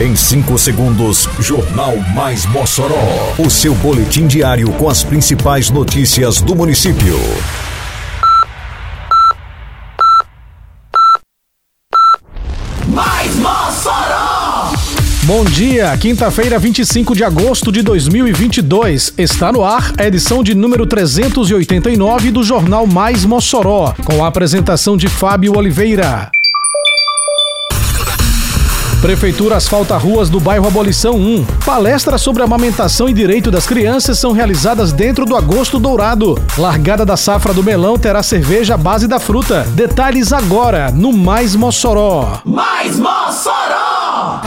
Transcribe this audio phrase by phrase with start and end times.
[0.00, 3.34] Em 5 segundos, Jornal Mais Mossoró.
[3.36, 7.18] O seu boletim diário com as principais notícias do município.
[12.86, 14.72] Mais Mossoró!
[15.24, 19.14] Bom dia, quinta-feira, 25 de agosto de 2022.
[19.18, 24.96] Está no ar a edição de número 389 do Jornal Mais Mossoró, com a apresentação
[24.96, 26.30] de Fábio Oliveira.
[29.00, 31.44] Prefeitura asfalta ruas do bairro Abolição 1.
[31.64, 36.34] Palestras sobre amamentação e direito das crianças são realizadas dentro do Agosto Dourado.
[36.58, 39.62] Largada da safra do melão terá cerveja à base da fruta.
[39.70, 42.40] Detalhes agora no Mais Mossoró.
[42.44, 44.40] Mais Mossoró!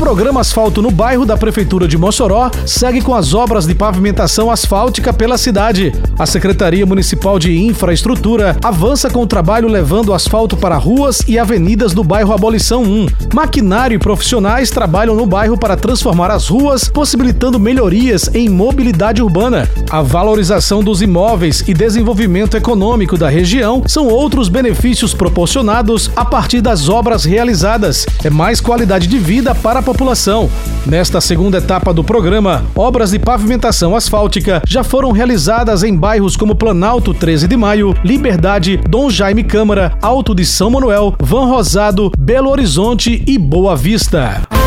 [0.00, 5.12] Programa Asfalto no Bairro da Prefeitura de Mossoró segue com as obras de pavimentação asfáltica
[5.12, 5.92] pela cidade.
[6.18, 11.92] A Secretaria Municipal de Infraestrutura avança com o trabalho levando asfalto para ruas e avenidas
[11.92, 13.06] do bairro Abolição 1.
[13.34, 19.68] Maquinário e profissionais trabalham no bairro para transformar as ruas, possibilitando melhorias em mobilidade urbana.
[19.90, 26.62] A valorização dos imóveis e desenvolvimento econômico da região são outros benefícios proporcionados a partir
[26.62, 28.06] das obras realizadas.
[28.24, 30.48] É mais qualidade de vida para a população.
[30.86, 36.54] Nesta segunda etapa do programa, obras de pavimentação asfáltica já foram realizadas em bairros como
[36.54, 42.50] Planalto 13 de Maio, Liberdade, Dom Jaime Câmara, Alto de São Manuel, Van Rosado, Belo
[42.50, 44.59] Horizonte e Boa Vista.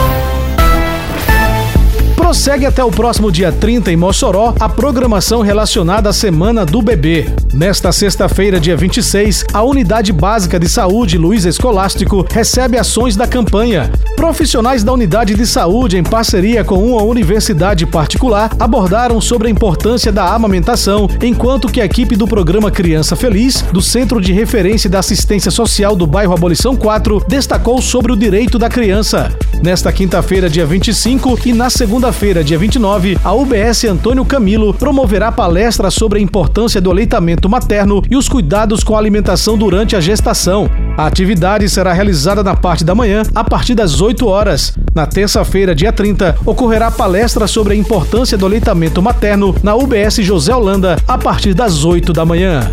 [2.34, 7.28] Prossegue até o próximo dia 30 em Mossoró a programação relacionada à Semana do Bebê.
[7.54, 13.92] Nesta sexta-feira, dia 26, a Unidade Básica de Saúde Luiz Escolástico recebe ações da campanha.
[14.16, 20.12] Profissionais da Unidade de Saúde, em parceria com uma universidade particular, abordaram sobre a importância
[20.12, 24.98] da amamentação, enquanto que a equipe do programa Criança Feliz, do Centro de Referência da
[24.98, 29.32] Assistência Social do bairro Abolição 4, destacou sobre o direito da criança.
[29.62, 35.92] Nesta quinta-feira, dia 25, e na segunda-feira, dia 29, a UBS Antônio Camilo promoverá palestra
[35.92, 40.70] sobre a importância do aleitamento materno e os cuidados com a alimentação durante a gestação.
[40.98, 44.74] A atividade será realizada na parte da manhã, a partir das 8 horas.
[44.96, 50.56] Na terça-feira, dia 30, ocorrerá palestra sobre a importância do aleitamento materno na UBS José
[50.56, 52.72] Holanda, a partir das 8 da manhã.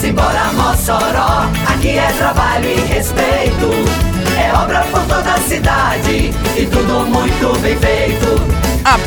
[0.00, 4.11] Simbora Mossoró, aqui é trabalho e respeito.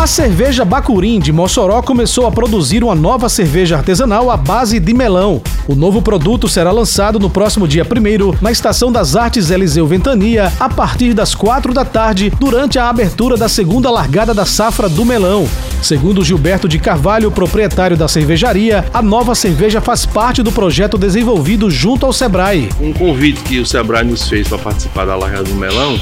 [0.00, 4.94] A cerveja Bacurim de Mossoró começou a produzir uma nova cerveja artesanal à base de
[4.94, 5.42] melão.
[5.68, 10.50] O novo produto será lançado no próximo dia 1 na Estação das Artes Eliseu Ventania,
[10.58, 15.04] a partir das 4 da tarde, durante a abertura da segunda largada da safra do
[15.04, 15.46] melão.
[15.82, 21.70] Segundo Gilberto de Carvalho, proprietário da cervejaria, a nova cerveja faz parte do projeto desenvolvido
[21.70, 22.70] junto ao Sebrae.
[22.80, 25.98] Um convite que o Sebrae nos fez para participar da largada do melão,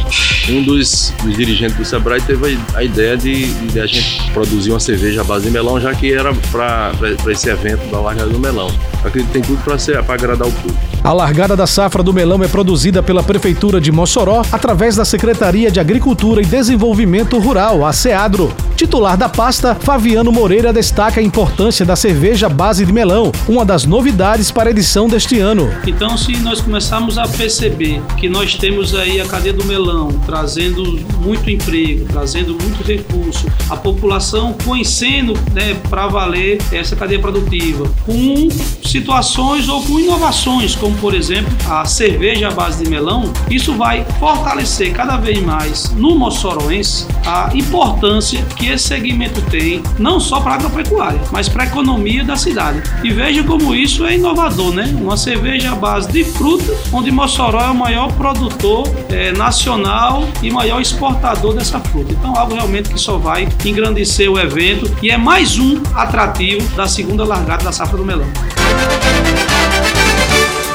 [0.49, 5.23] um dos, dos dirigentes do Sebrae teve a ideia de, de gente produzir uma cerveja
[5.23, 6.93] à base de melão, já que era para
[7.29, 8.71] esse evento da largada do melão.
[9.05, 10.79] Acredito que tem tudo para agradar o público.
[11.03, 15.71] A largada da safra do melão é produzida pela Prefeitura de Mossoró através da Secretaria
[15.71, 18.53] de Agricultura e Desenvolvimento Rural, a SEADRO.
[18.77, 23.85] Titular da pasta, Fabiano Moreira destaca a importância da cerveja base de melão, uma das
[23.85, 25.73] novidades para a edição deste ano.
[25.87, 30.83] Então, se nós começarmos a perceber que nós temos aí a cadeia do melão trazendo
[31.21, 38.49] muito emprego, trazendo muito recurso, a população conhecendo né, para valer essa cadeia produtiva, com
[38.85, 44.05] situações ou com inovações, como por exemplo a cerveja à base de melão, isso vai
[44.19, 50.53] fortalecer cada vez mais no moçoroense a importância que esse segmento tem, não só para
[50.53, 52.83] a agropecuária, mas para a economia da cidade.
[53.05, 54.91] E veja como isso é inovador, né?
[54.99, 60.51] Uma cerveja à base de fruta, onde Mossoró é o maior produtor é, nacional e
[60.51, 62.13] maior exportador dessa fruta.
[62.13, 66.87] Então, algo realmente que só vai engrandecer o evento e é mais um atrativo da
[66.87, 68.29] segunda largada da safra do melão.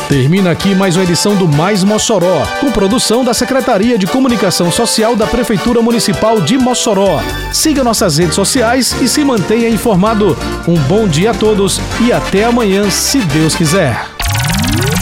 [0.10, 5.16] Termina aqui mais uma edição do Mais Mossoró, com produção da Secretaria de Comunicação Social
[5.16, 7.20] da Prefeitura Municipal de Mossoró.
[7.52, 10.38] Siga nossas redes sociais e se mantenha informado.
[10.68, 14.06] Um bom dia a todos e até amanhã, se Deus quiser.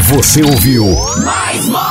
[0.06, 0.86] Você ouviu
[1.26, 1.91] Mais Mossoró!